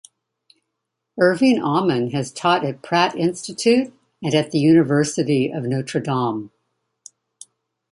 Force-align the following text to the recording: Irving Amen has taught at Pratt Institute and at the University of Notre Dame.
Irving 1.19 1.61
Amen 1.61 2.09
has 2.09 2.31
taught 2.31 2.65
at 2.65 2.81
Pratt 2.81 3.15
Institute 3.15 3.93
and 4.23 4.33
at 4.33 4.49
the 4.49 4.57
University 4.57 5.51
of 5.51 5.61
Notre 5.65 5.99
Dame. 6.01 6.49